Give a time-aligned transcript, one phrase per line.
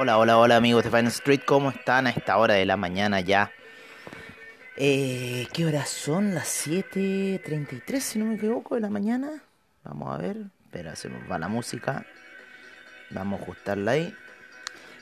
[0.00, 3.20] Hola, hola, hola amigos de Final Street, ¿cómo están a esta hora de la mañana
[3.20, 3.50] ya?
[4.76, 6.36] Eh, ¿Qué horas son?
[6.36, 9.42] Las 7.33 si no me equivoco de la mañana.
[9.82, 12.06] Vamos a ver, espera, se nos va la música.
[13.10, 14.14] Vamos a ajustarla ahí.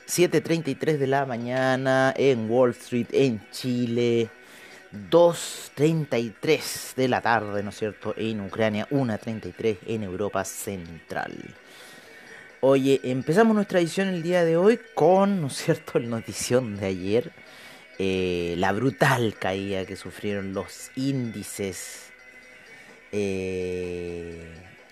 [0.07, 4.31] 7.33 de la mañana en Wall Street, en Chile.
[5.11, 8.15] 2.33 de la tarde, ¿no es cierto?
[8.17, 11.35] En Ucrania, 1.33 en Europa Central.
[12.59, 16.87] Oye, empezamos nuestra edición el día de hoy con, ¿no es cierto?, la notición de
[16.87, 17.31] ayer.
[17.99, 22.09] Eh, la brutal caída que sufrieron los índices.
[23.11, 24.43] Eh,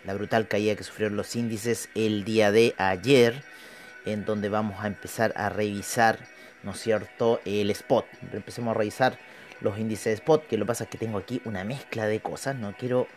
[0.05, 3.43] la brutal caída que sufrieron los índices el día de ayer.
[4.05, 6.19] En donde vamos a empezar a revisar,
[6.61, 8.05] ¿no es cierto?, el spot.
[8.31, 9.17] Empecemos a revisar
[9.61, 10.45] los índices de spot.
[10.45, 12.55] Que lo que pasa es que tengo aquí una mezcla de cosas.
[12.55, 13.07] No quiero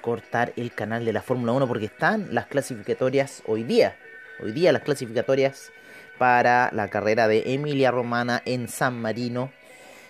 [0.00, 3.96] cortar el canal de la Fórmula 1 porque están las clasificatorias hoy día.
[4.42, 5.72] Hoy día las clasificatorias
[6.18, 9.52] para la carrera de Emilia Romana en San Marino,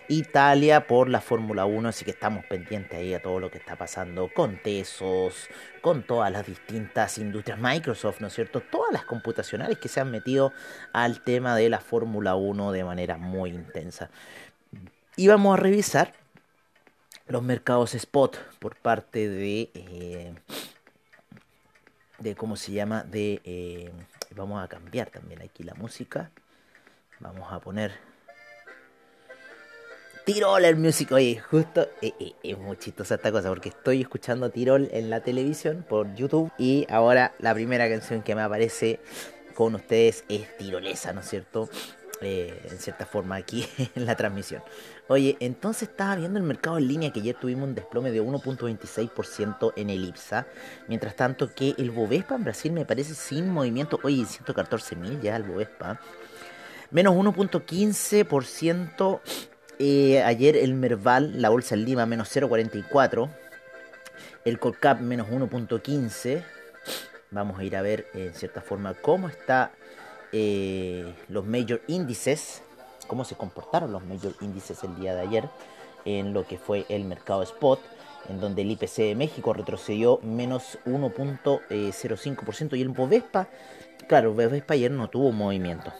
[0.08, 3.76] Italia por la Fórmula 1, así que estamos pendientes ahí a todo lo que está
[3.76, 5.48] pasando con Tesos,
[5.82, 8.60] con todas las distintas industrias, Microsoft, ¿no es cierto?
[8.60, 10.52] Todas las computacionales que se han metido
[10.92, 14.10] al tema de la Fórmula 1 de manera muy intensa.
[15.16, 16.12] Y vamos a revisar
[17.28, 20.34] los mercados spot por parte de, eh,
[22.18, 23.04] de ¿cómo se llama?
[23.04, 23.92] De, eh,
[24.34, 26.30] vamos a cambiar también aquí la música.
[27.20, 27.92] Vamos a poner
[30.24, 31.14] Tirol el músico.
[31.14, 35.84] Oye, justo eh, es muy chistosa esta cosa porque estoy escuchando Tirol en la televisión
[35.88, 39.00] por YouTube y ahora la primera canción que me aparece
[39.54, 41.68] con ustedes es tirolesa, ¿no es cierto?
[42.20, 43.64] Eh, en cierta forma aquí
[43.94, 44.60] en la transmisión.
[45.06, 49.72] Oye, entonces estaba viendo el mercado en línea que ayer tuvimos un desplome de 1.26%
[49.76, 50.46] en el IPSA.
[50.88, 54.00] Mientras tanto que el Bovespa en Brasil me parece sin movimiento.
[54.02, 56.00] Oye, 114 mil ya el Bovespa.
[56.90, 59.20] Menos 1.15%.
[59.78, 63.30] Eh, ayer el Merval, la bolsa en Lima, menos 0.44.
[64.44, 66.42] El Colcap menos 1.15.
[67.30, 69.70] Vamos a ir a ver en cierta forma cómo está
[70.32, 72.62] eh, los major índices,
[73.06, 75.48] cómo se comportaron los major índices el día de ayer
[76.04, 77.80] en lo que fue el mercado spot,
[78.28, 83.48] en donde el IPC de México retrocedió menos 1.05% y el Bovespa,
[84.06, 85.92] claro, Bovespa ayer no tuvo movimiento.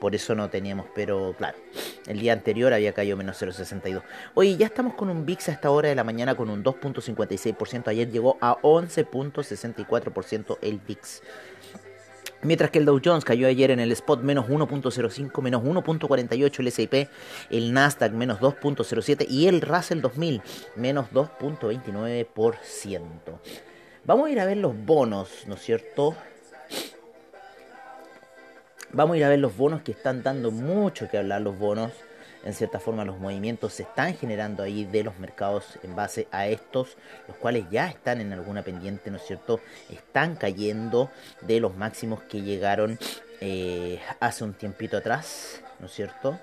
[0.00, 1.58] Por eso no teníamos, pero claro,
[2.06, 4.02] el día anterior había caído menos 0.62.
[4.34, 7.88] Oye, ya estamos con un VIX a esta hora de la mañana con un 2.56%.
[7.88, 11.22] Ayer llegó a 11.64% el VIX.
[12.42, 16.66] Mientras que el Dow Jones cayó ayer en el spot menos 1.05, menos 1.48 el
[16.68, 17.08] S&P,
[17.50, 20.40] el Nasdaq menos 2.07 y el Russell 2000
[20.76, 23.00] menos 2.29%.
[24.04, 26.16] Vamos a ir a ver los bonos, ¿no es cierto?
[28.92, 31.92] Vamos a ir a ver los bonos que están dando mucho que hablar los bonos
[32.44, 36.46] en cierta forma los movimientos se están generando ahí de los mercados en base a
[36.46, 36.96] estos,
[37.28, 39.60] los cuales ya están en alguna pendiente, ¿no es cierto?
[39.90, 41.10] Están cayendo
[41.42, 42.98] de los máximos que llegaron
[43.40, 46.38] eh, hace un tiempito atrás, ¿no es cierto?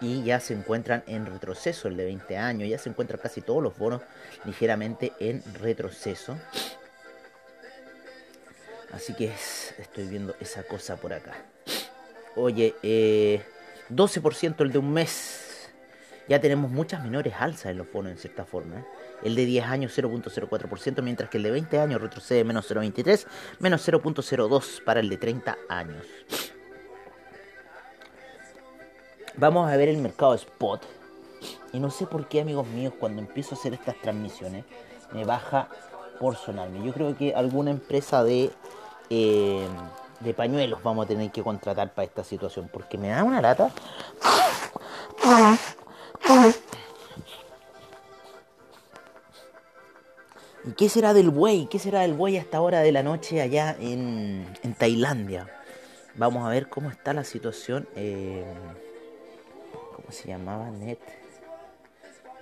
[0.00, 3.62] Y ya se encuentran en retroceso, el de 20 años, ya se encuentran casi todos
[3.62, 4.02] los bonos
[4.44, 6.36] ligeramente en retroceso.
[8.92, 9.32] Así que
[9.78, 11.34] estoy viendo esa cosa por acá.
[12.34, 13.42] Oye, eh,
[13.90, 15.70] 12% el de un mes.
[16.28, 18.80] Ya tenemos muchas menores alzas en los bonos en cierta forma.
[18.80, 18.84] ¿eh?
[19.22, 23.26] El de 10 años 0.04%, mientras que el de 20 años retrocede menos 0.23,
[23.60, 26.04] menos 0.02 para el de 30 años.
[29.36, 30.82] Vamos a ver el mercado spot.
[31.72, 34.64] Y no sé por qué, amigos míos, cuando empiezo a hacer estas transmisiones,
[35.12, 35.68] me baja
[36.18, 36.84] por sonarme.
[36.84, 38.50] Yo creo que alguna empresa de...
[39.10, 39.68] Eh,
[40.20, 43.70] de pañuelos vamos a tener que contratar para esta situación, porque me da una lata.
[50.64, 51.66] ¿Y qué será del buey?
[51.66, 55.48] ¿Qué será del buey a esta hora de la noche allá en, en Tailandia?
[56.16, 57.86] Vamos a ver cómo está la situación.
[57.94, 58.44] Eh,
[59.94, 60.70] ¿Cómo se llamaba?
[60.70, 60.98] Net.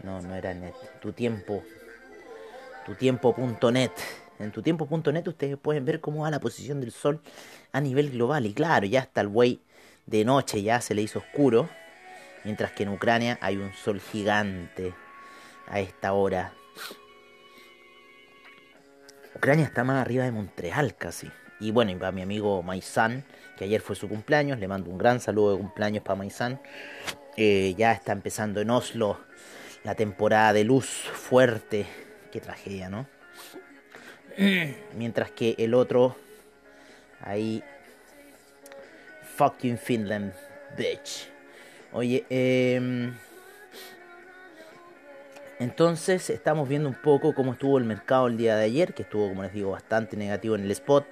[0.03, 0.75] No, no era net.
[1.00, 1.62] Tu tiempo.
[2.87, 3.91] Tu tiempo.net.
[4.39, 7.21] En tu tiempo.net ustedes pueden ver cómo va la posición del sol
[7.73, 8.47] a nivel global.
[8.47, 9.61] Y claro, ya está el buey
[10.07, 11.69] de noche, ya se le hizo oscuro.
[12.45, 14.93] Mientras que en Ucrania hay un sol gigante
[15.67, 16.53] a esta hora.
[19.35, 21.31] Ucrania está más arriba de Montreal casi.
[21.61, 23.25] Y bueno, y para mi amigo Maisan,
[23.57, 26.61] que ayer fue su cumpleaños, le mando un gran saludo de cumpleaños para Maisan.
[27.37, 29.19] Eh, ya está empezando en Oslo
[29.83, 31.87] la temporada de luz fuerte.
[32.31, 33.07] Qué tragedia, ¿no?
[34.97, 36.17] Mientras que el otro
[37.21, 37.63] ahí
[39.37, 40.33] Fucking Finland,
[40.77, 41.29] bitch.
[41.93, 43.11] Oye, eh,
[45.59, 49.29] entonces estamos viendo un poco cómo estuvo el mercado el día de ayer, que estuvo,
[49.29, 51.07] como les digo, bastante negativo en el spot.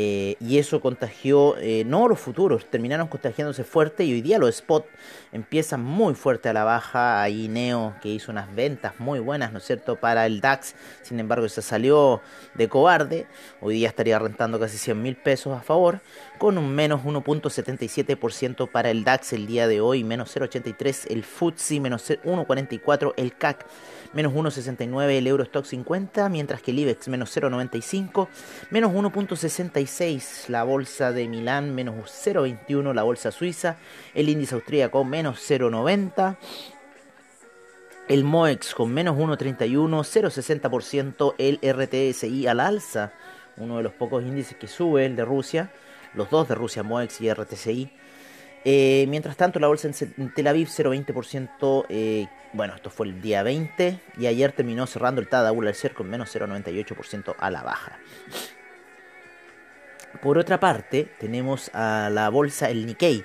[0.00, 4.50] Eh, y eso contagió, eh, no los futuros, terminaron contagiándose fuerte y hoy día los
[4.50, 4.86] spot
[5.32, 7.20] empiezan muy fuerte a la baja.
[7.20, 11.18] Ahí Neo que hizo unas ventas muy buenas, ¿no es cierto?, para el DAX, sin
[11.18, 12.20] embargo se salió
[12.54, 13.26] de cobarde.
[13.60, 16.00] Hoy día estaría rentando casi 100 mil pesos a favor,
[16.38, 21.80] con un menos 1.77% para el DAX el día de hoy, menos 0.83 el FTSE,
[21.80, 23.66] menos 1.44 el CAC
[24.12, 28.28] menos 1,69 el Eurostock 50, mientras que el IBEX menos 0,95,
[28.70, 29.87] menos 1,66
[30.48, 31.94] la bolsa de Milán, menos
[32.26, 33.78] 0,21 la bolsa suiza,
[34.14, 36.36] el índice austríaco menos 0,90.
[38.06, 43.12] El MOEX con menos 1,31, 0,60% el RTSI al alza,
[43.56, 45.70] uno de los pocos índices que sube, el de Rusia,
[46.14, 47.90] los dos de Rusia, MOEX y RTSI.
[48.64, 53.42] Eh, mientras tanto, la bolsa en Tel Aviv 0,20%, eh, bueno, esto fue el día
[53.42, 57.98] 20 y ayer terminó cerrando el Tadawul al con menos 0,98% a la baja.
[60.22, 63.24] Por otra parte, tenemos a la bolsa, el Nikkei,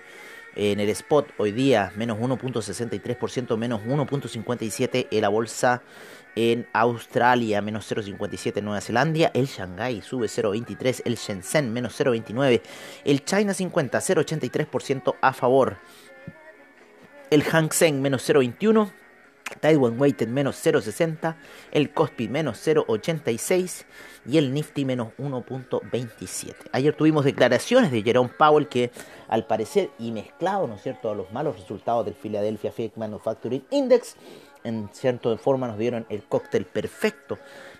[0.56, 5.81] en el spot hoy día menos 1.63%, menos 1.57% en la bolsa
[6.36, 12.62] en Australia, menos 0,57 en Nueva Zelanda, el Shanghai sube 0,23, el Shenzhen menos 0,29,
[13.06, 15.78] el China 50 0,83% a favor,
[17.30, 18.92] el Hang Seng menos 0,21,
[19.59, 21.35] Taiwan Weighted menos 0,60,
[21.71, 23.85] el Kospi menos 0,86
[24.25, 26.55] y el Nifty menos 1.27.
[26.71, 28.91] Ayer tuvimos declaraciones de Jerome Powell que
[29.27, 33.63] al parecer y mezclado, ¿no es cierto?, a los malos resultados del Philadelphia Fake Manufacturing
[33.71, 34.15] Index,
[34.63, 37.38] en cierta forma nos dieron el cóctel perfecto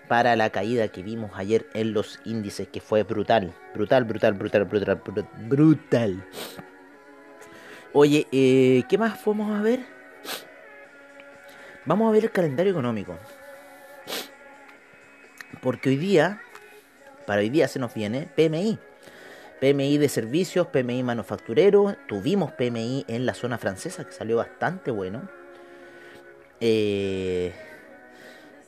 [0.08, 4.64] para la caída que vimos ayer en los índices, que fue brutal, brutal, brutal, brutal,
[4.64, 5.00] brutal,
[5.48, 6.24] brutal.
[7.92, 9.93] Oye, eh, ¿qué más vamos a ver?
[11.86, 13.18] Vamos a ver el calendario económico.
[15.60, 16.40] Porque hoy día,
[17.26, 18.78] para hoy día se nos viene PMI.
[19.60, 21.96] PMI de servicios, PMI manufacturero.
[22.06, 25.28] Tuvimos PMI en la zona francesa que salió bastante bueno.
[26.60, 27.52] Eh,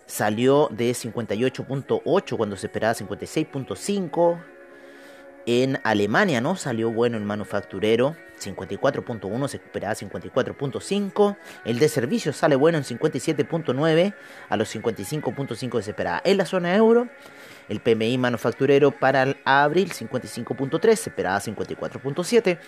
[0.07, 4.39] salió de 58.8 cuando se esperaba 56.5.
[5.47, 8.17] En Alemania no salió bueno el manufacturero,
[8.55, 11.37] 54.1 se esperaba 54.5.
[11.65, 14.15] El de servicios sale bueno en 57.9
[14.49, 16.23] a los 55.5 se esperaba.
[16.25, 17.09] En la zona euro,
[17.69, 22.59] el PMI manufacturero para el abril 55.3 se esperaba 54.7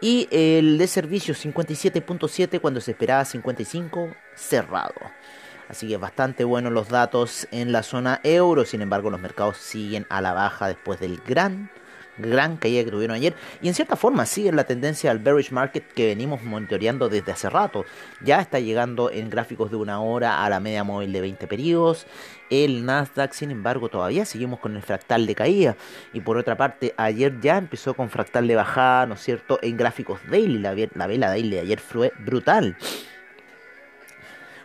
[0.00, 4.94] y el de servicios 57.7 cuando se esperaba 55 cerrado.
[5.68, 10.06] Así que bastante buenos los datos en la zona euro, sin embargo los mercados siguen
[10.08, 11.70] a la baja después del gran
[12.18, 15.84] gran caída que tuvieron ayer y en cierta forma sigue la tendencia al bearish market
[15.92, 17.84] que venimos monitoreando desde hace rato.
[18.22, 22.06] Ya está llegando en gráficos de una hora a la media móvil de 20 periodos.
[22.50, 25.76] El Nasdaq, sin embargo, todavía seguimos con el fractal de caída.
[26.12, 29.58] Y por otra parte, ayer ya empezó con fractal de bajada, ¿no es cierto?
[29.62, 32.76] En gráficos daily, la, la vela daily de ayer fue brutal.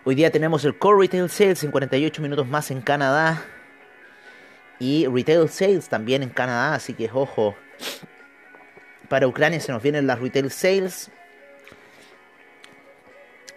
[0.03, 3.43] Hoy día tenemos el Core Retail Sales en 48 minutos más en Canadá
[4.81, 7.55] y retail sales también en Canadá, así que ojo.
[9.07, 11.11] Para Ucrania se nos vienen las retail sales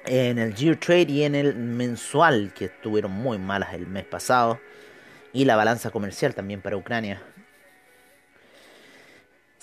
[0.04, 4.60] en el Year Trade y en el mensual, que estuvieron muy malas el mes pasado.
[5.32, 7.22] Y la balanza comercial también para Ucrania.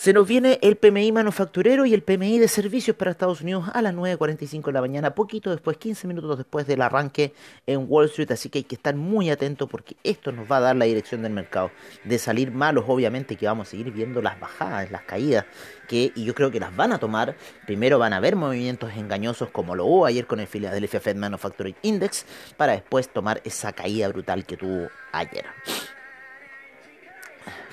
[0.01, 3.83] Se nos viene el PMI manufacturero y el PMI de servicios para Estados Unidos a
[3.83, 7.35] las 9.45 de la mañana, poquito después, 15 minutos después del arranque
[7.67, 10.61] en Wall Street, así que hay que estar muy atentos porque esto nos va a
[10.61, 11.69] dar la dirección del mercado.
[12.03, 15.45] De salir malos, obviamente que vamos a seguir viendo las bajadas, las caídas,
[15.87, 17.35] que y yo creo que las van a tomar.
[17.67, 21.75] Primero van a haber movimientos engañosos como lo hubo ayer con el Philadelphia Fed Manufacturing
[21.83, 22.25] Index,
[22.57, 25.45] para después tomar esa caída brutal que tuvo ayer.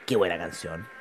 [0.05, 0.98] Qué buena canción.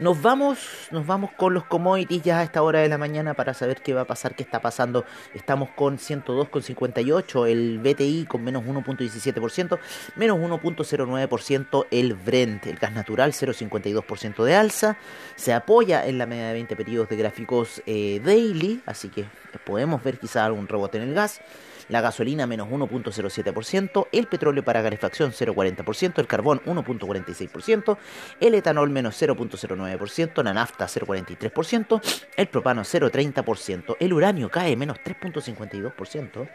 [0.00, 3.52] Nos vamos, nos vamos con los commodities ya a esta hora de la mañana para
[3.52, 5.04] saber qué va a pasar, qué está pasando.
[5.34, 9.78] Estamos con 102,58, el BTI con menos 1.17%,
[10.16, 14.96] menos 1.09% el Brent, el gas natural 0.52% de alza.
[15.36, 19.26] Se apoya en la media de 20 periodos de gráficos eh, daily, así que
[19.66, 21.42] podemos ver quizá algún rebote en el gas
[21.90, 27.98] la gasolina menos 1.07%, el petróleo para calefacción 0.40%, el carbón 1.46%,
[28.40, 32.00] el etanol menos 0.09%, la nafta 0.43%,
[32.36, 36.48] el propano 0.30%, el uranio cae menos 3.52%,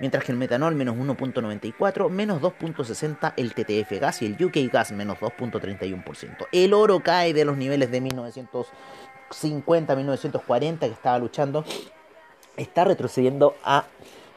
[0.00, 4.92] mientras que el metanol menos 1.94, menos 2.60 el TTF gas y el UK gas
[4.92, 6.48] menos 2.31%.
[6.52, 8.66] El oro cae de los niveles de 1900
[9.34, 11.64] 1950, 1940 que estaba luchando,
[12.56, 13.84] está retrocediendo a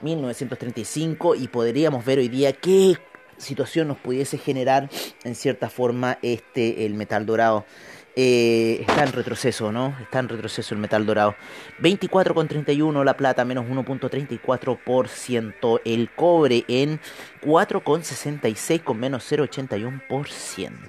[0.01, 2.97] 1935 y podríamos ver hoy día qué
[3.37, 4.89] situación nos pudiese generar
[5.23, 7.65] en cierta forma este el metal dorado.
[8.19, 9.95] Eh, está en retroceso, ¿no?
[10.01, 11.35] Está en retroceso el metal dorado.
[11.79, 15.81] 24,31 la plata, menos 1.34%.
[15.85, 16.99] El cobre en
[17.43, 20.81] 4,66 con menos 0,81%.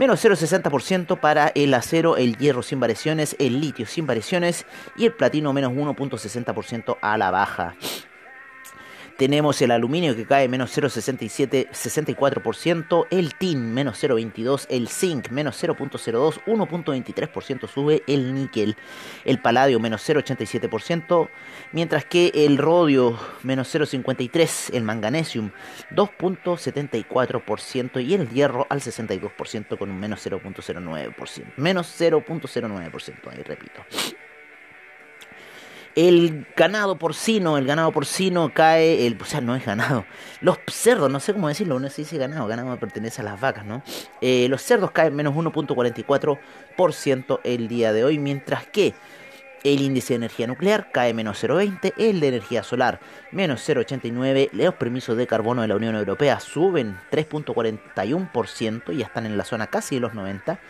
[0.00, 4.64] Menos 0,60% para el acero, el hierro sin variaciones, el litio sin variaciones
[4.96, 7.74] y el platino menos 1.60% a la baja.
[9.20, 15.62] Tenemos el aluminio que cae menos 0,67, 64%, el tin menos 0,22, el zinc menos
[15.62, 18.78] 0,02, 1,23% sube el níquel,
[19.26, 21.28] el paladio menos 0,87%,
[21.72, 25.50] mientras que el rodio menos 0,53, el manganesium
[25.90, 33.84] 2,74% y el hierro al 62% con un menos 0,09%, menos 0,09%, ahí repito.
[36.00, 40.06] El ganado porcino, el ganado porcino cae, el, o sea, no es ganado.
[40.40, 43.66] Los cerdos, no sé cómo decirlo, uno se dice ganado, ganado pertenece a las vacas,
[43.66, 43.82] ¿no?
[44.22, 48.94] Eh, los cerdos caen menos 1.44% el día de hoy, mientras que
[49.62, 52.98] el índice de energía nuclear cae menos 0,20, el de energía solar
[53.30, 59.26] menos 0,89, los permisos de carbono de la Unión Europea suben 3.41% y ya están
[59.26, 60.60] en la zona casi de los 90,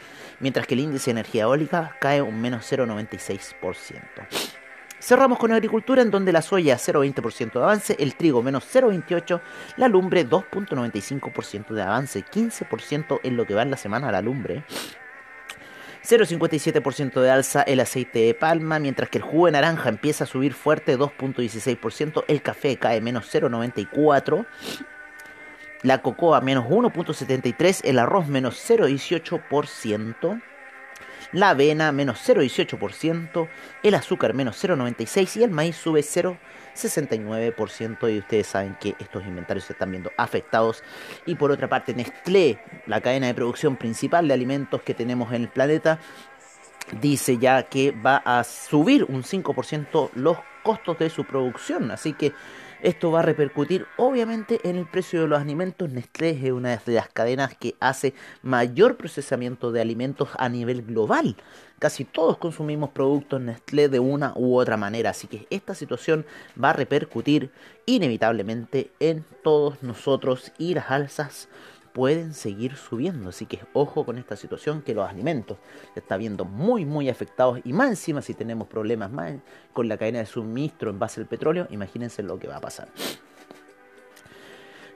[0.40, 4.69] mientras que el índice de energía eólica cae un menos 0,96%.
[5.00, 9.40] Cerramos con agricultura en donde la soya 0,20% de avance, el trigo menos 0,28%,
[9.78, 14.62] la lumbre 2,95% de avance, 15% en lo que va en la semana la lumbre.
[16.04, 20.26] 0,57% de alza el aceite de palma, mientras que el jugo de naranja empieza a
[20.26, 24.46] subir fuerte 2,16%, el café cae menos 0,94%,
[25.82, 30.42] la cocoa menos 1,73%, el arroz menos 0,18%,
[31.32, 33.48] la avena menos 0,18%,
[33.82, 39.64] el azúcar menos 0,96% y el maíz sube 0,69% y ustedes saben que estos inventarios
[39.64, 40.82] se están viendo afectados.
[41.26, 45.42] Y por otra parte, Nestlé, la cadena de producción principal de alimentos que tenemos en
[45.42, 45.98] el planeta,
[47.00, 51.90] dice ya que va a subir un 5% los costos de su producción.
[51.90, 52.32] Así que
[52.82, 55.90] esto va a repercutir obviamente en el precio de los alimentos.
[55.90, 61.36] Nestlé es una de las cadenas que hace mayor procesamiento de alimentos a nivel global.
[61.78, 66.26] Casi todos consumimos productos Nestlé de una u otra manera, así que esta situación
[66.62, 67.50] va a repercutir
[67.86, 71.48] inevitablemente en todos nosotros y las alzas
[71.92, 73.30] pueden seguir subiendo.
[73.30, 75.58] Así que ojo con esta situación que los alimentos
[75.94, 79.34] se está viendo muy muy afectados y más encima si tenemos problemas más
[79.72, 82.88] con la cadena de suministro en base al petróleo, imagínense lo que va a pasar.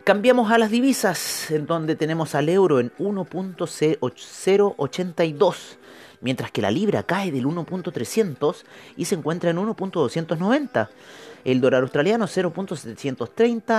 [0.04, 5.78] Cambiamos a las divisas, en donde tenemos al euro en 1.082
[6.24, 8.64] mientras que la libra cae del 1.300
[8.96, 10.88] y se encuentra en 1.290.
[11.44, 13.28] El dólar australiano 0.730,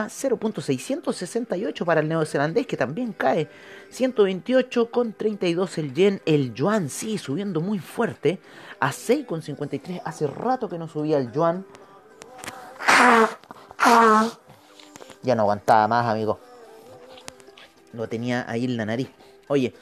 [0.05, 3.49] 0.668 para el neozelandés que también cae
[3.91, 8.39] 128,32 el yen, el yuan sigue subiendo muy fuerte
[8.79, 10.03] a 6,53.
[10.05, 11.65] Hace rato que no subía el yuan.
[15.23, 16.39] Ya no aguantaba más, amigo.
[17.93, 19.09] Lo tenía ahí en la nariz.
[19.47, 19.73] Oye,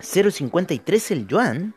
[0.00, 1.74] 0.53 el yuan.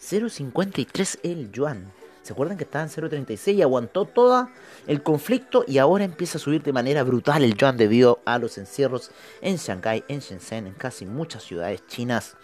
[0.00, 1.92] 0.53 el yuan.
[2.22, 4.48] ¿Se acuerdan que estaba en 0.36 y aguantó todo
[4.86, 8.56] el conflicto y ahora empieza a subir de manera brutal el yuan debido a los
[8.56, 9.10] encierros
[9.42, 12.36] en Shanghai, en Shenzhen, en casi muchas ciudades chinas?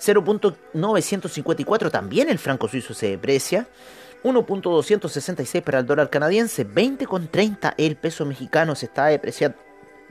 [0.00, 3.68] 0.954 también el franco suizo se deprecia.
[4.24, 9.58] 1.266 para el dólar canadiense, 20.30 el peso mexicano se está depreciando,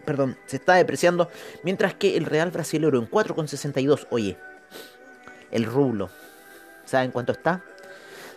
[0.08, 1.30] perdón, se está depreciando,
[1.64, 4.08] mientras que el real brasileño en 4,62.
[4.10, 4.38] Oye,
[5.52, 6.10] el rublo,
[6.86, 7.62] ¿saben cuánto está?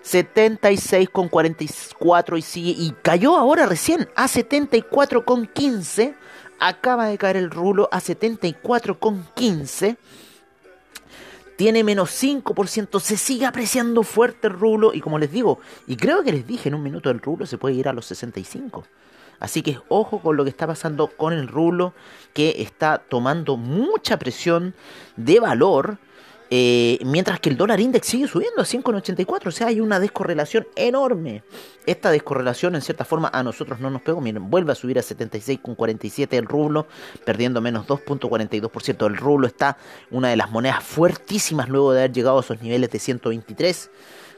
[0.04, 6.16] 76,44 y sigue y cayó ahora recién a 74,15.
[6.58, 9.96] Acaba de caer el rublo a 74,15
[11.56, 16.22] tiene menos 5%, se sigue apreciando fuerte el rublo y como les digo, y creo
[16.22, 18.86] que les dije en un minuto el rublo se puede ir a los 65.
[19.40, 21.94] Así que ojo con lo que está pasando con el rublo,
[22.34, 24.74] que está tomando mucha presión
[25.16, 25.98] de valor,
[26.52, 29.46] eh, mientras que el dólar index sigue subiendo a 5,84.
[29.46, 31.42] O sea, hay una descorrelación enorme.
[31.86, 34.20] Esta descorrelación, en cierta forma, a nosotros no nos pegó.
[34.20, 36.86] Miren, vuelve a subir a 76,47 el rublo,
[37.24, 39.06] perdiendo menos 2,42%.
[39.06, 39.78] El rublo está
[40.10, 43.90] una de las monedas fuertísimas luego de haber llegado a esos niveles de 123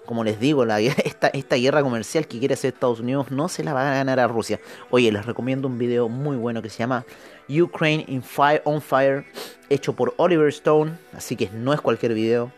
[0.06, 0.64] como les digo,
[1.32, 4.28] esta guerra comercial que quiere hacer Estados Unidos no se la va a ganar a
[4.28, 4.60] Rusia.
[4.90, 7.04] Oye, les recomiendo un video muy bueno que se llama
[7.48, 9.24] Ukraine in Fire, on Fire,
[9.68, 12.52] hecho por Oliver Stone, así que no es cualquier video.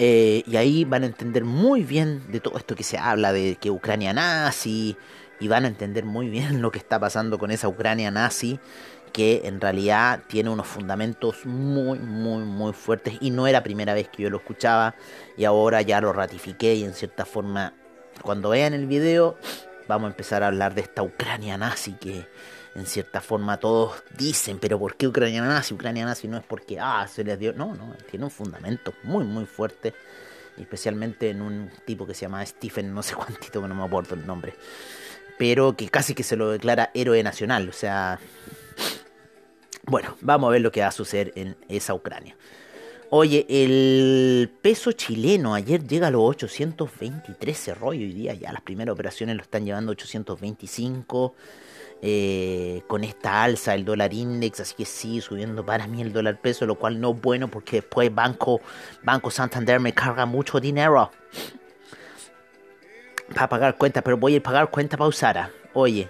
[0.00, 3.56] Eh, y ahí van a entender muy bien de todo esto que se habla, de
[3.56, 4.96] que Ucrania nazi,
[5.40, 8.60] y van a entender muy bien lo que está pasando con esa Ucrania nazi,
[9.08, 14.08] que en realidad tiene unos fundamentos muy, muy, muy fuertes, y no era primera vez
[14.08, 14.94] que yo lo escuchaba,
[15.36, 17.74] y ahora ya lo ratifiqué, y en cierta forma,
[18.22, 19.36] cuando vean el video,
[19.88, 22.26] vamos a empezar a hablar de esta Ucrania nazi que
[22.74, 25.74] en cierta forma todos dicen, pero ¿por qué Ucrania nazi?
[25.74, 29.24] Ucrania nazi no es porque, ah, se les dio, no, no, tiene un fundamento muy,
[29.24, 29.94] muy fuerte,
[30.56, 34.26] especialmente en un tipo que se llama Stephen, no sé cuántito, no me acuerdo el
[34.26, 34.54] nombre,
[35.38, 38.20] pero que casi que se lo declara héroe nacional, o sea,
[39.88, 42.36] bueno, vamos a ver lo que va a suceder en esa Ucrania.
[43.10, 48.60] Oye, el peso chileno ayer llega a los 823, cerró y hoy día ya las
[48.60, 51.34] primeras operaciones lo están llevando a 825.
[52.00, 56.40] Eh, con esta alza el dólar index, así que sigue subiendo para mí el dólar
[56.40, 58.60] peso, lo cual no es bueno porque después Banco,
[59.02, 61.10] Banco Santander me carga mucho dinero
[63.34, 65.50] para pagar cuentas, pero voy a pagar cuenta pausada.
[65.74, 66.08] Oye,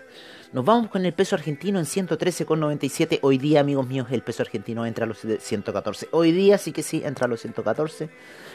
[0.52, 3.18] nos vamos con el peso argentino en 113,97.
[3.22, 6.08] Hoy día, amigos míos, el peso argentino entra a los 114.
[6.12, 8.08] Hoy día sí que sí entra a los 114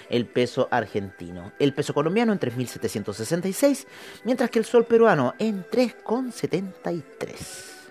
[0.09, 1.51] el peso argentino.
[1.59, 3.85] El peso colombiano en 3.766,
[4.23, 7.82] mientras que el sol peruano en 3,73.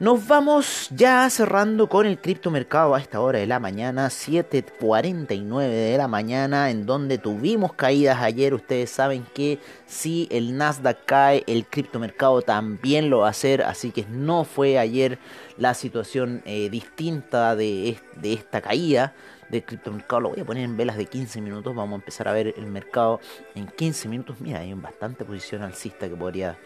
[0.00, 5.98] Nos vamos ya cerrando con el criptomercado a esta hora de la mañana, 7.49 de
[5.98, 8.54] la mañana, en donde tuvimos caídas ayer.
[8.54, 13.90] Ustedes saben que si el Nasdaq cae, el criptomercado también lo va a hacer, así
[13.90, 15.18] que no fue ayer
[15.56, 19.14] la situación eh, distinta de, de esta caída
[19.48, 20.20] del criptomercado.
[20.20, 22.66] Lo voy a poner en velas de 15 minutos, vamos a empezar a ver el
[22.66, 23.18] mercado
[23.56, 24.36] en 15 minutos.
[24.38, 26.56] Mira, hay bastante posición alcista que podría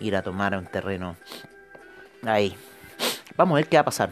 [0.00, 1.16] ir a tomar un terreno
[2.22, 2.56] ahí.
[3.38, 4.10] Vamos a ver qué va a pasar.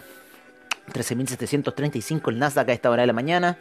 [0.92, 3.58] 13.735 el Nasdaq a esta hora de la mañana.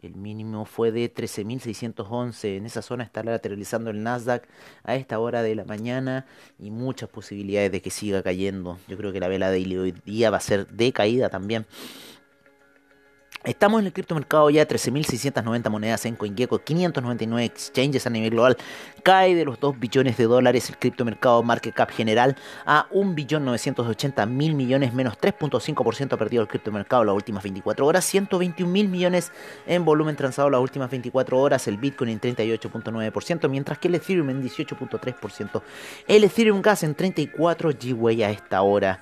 [0.05, 2.57] El mínimo fue de 13.611.
[2.57, 4.47] En esa zona está lateralizando el Nasdaq
[4.83, 6.27] a esta hora de la mañana
[6.59, 8.77] y muchas posibilidades de que siga cayendo.
[8.87, 11.65] Yo creo que la vela de hoy día va a ser de caída también.
[13.45, 18.57] Estamos en el criptomercado ya 13.690 monedas en CoinGecko, 599 exchanges a nivel global.
[19.03, 24.93] Cae de los 2 billones de dólares el criptomercado market cap general a 1.980.000 millones,
[24.95, 28.11] menos 3.5% ha perdido el criptomercado las últimas 24 horas.
[28.11, 29.31] 121.000 millones
[29.67, 31.67] en volumen transado las últimas 24 horas.
[31.67, 35.61] El Bitcoin en 38.9%, mientras que el Ethereum en 18.3%.
[36.07, 39.01] El Ethereum Gas en 34 GWay a esta hora.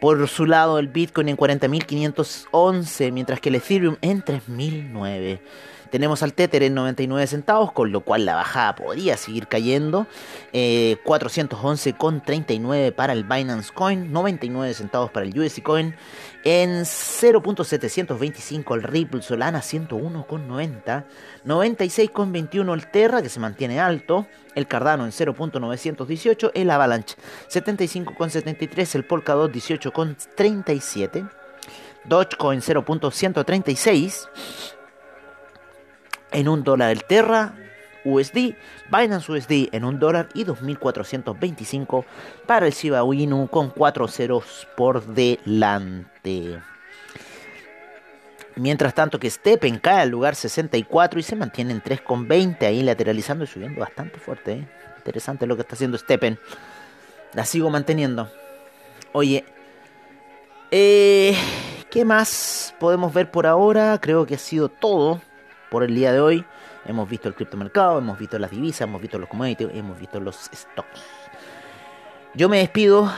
[0.00, 5.40] Por su lado, el Bitcoin en 40.511, mientras que el Ethereum en 3.009.
[5.90, 10.06] Tenemos al Tether en 99 centavos, con lo cual la bajada podría seguir cayendo.
[10.52, 15.94] Eh, 411,39 para el Binance Coin, 99 centavos para el USD Coin.
[16.44, 21.04] En 0.725 el Ripple Solana 101,90.
[21.44, 24.26] 96,21 el Terra que se mantiene alto.
[24.54, 26.52] El Cardano en 0.918.
[26.54, 27.16] El Avalanche
[27.48, 28.94] 75,73.
[28.94, 31.28] El Polkadot 18,37.
[32.04, 34.28] Dogecoin 0.136
[36.36, 37.54] en un dólar el Terra
[38.04, 38.54] USD,
[38.90, 42.04] Binance USD en un dólar y 2.425
[42.46, 43.00] para el Shiba
[43.50, 46.60] con 4 ceros por delante.
[48.54, 53.44] Mientras tanto que Steppen cae al lugar 64 y se mantiene en 3,20 ahí lateralizando
[53.44, 54.52] y subiendo bastante fuerte.
[54.52, 54.68] ¿eh?
[54.98, 56.38] Interesante lo que está haciendo Steppen.
[57.32, 58.30] La sigo manteniendo.
[59.12, 59.42] Oye,
[60.70, 61.34] eh,
[61.90, 63.98] ¿qué más podemos ver por ahora?
[64.02, 65.20] Creo que ha sido todo
[65.70, 66.44] por el día de hoy.
[66.84, 70.36] Hemos visto el criptomercado, hemos visto las divisas, hemos visto los commodities, hemos visto los
[70.54, 71.00] stocks.
[72.34, 73.12] Yo me despido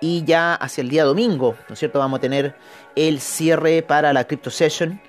[0.00, 1.98] y ya hacia el día domingo, ¿no es cierto?
[1.98, 2.54] Vamos a tener
[2.96, 5.00] el cierre para la Crypto Session.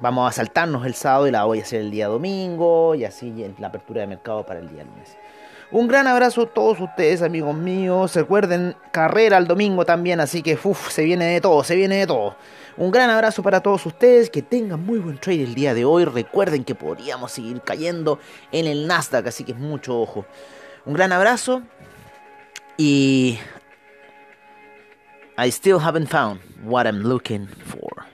[0.00, 3.34] Vamos a saltarnos el sábado y la voy a hacer el día domingo y así
[3.58, 5.16] la apertura de mercado para el día lunes.
[5.72, 8.16] Un gran abrazo a todos ustedes, amigos míos.
[8.16, 12.06] Recuerden, carrera el domingo también, así que uf, se viene de todo, se viene de
[12.06, 12.34] todo.
[12.76, 16.04] Un gran abrazo para todos ustedes, que tengan muy buen trade el día de hoy.
[16.04, 18.18] Recuerden que podríamos seguir cayendo
[18.52, 20.26] en el Nasdaq, así que es mucho ojo.
[20.84, 21.62] Un gran abrazo
[22.76, 23.38] y
[25.36, 28.06] I still haven't found what I'm looking for.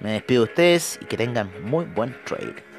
[0.00, 2.69] Me despido de ustedes y que tengan muy buen trade.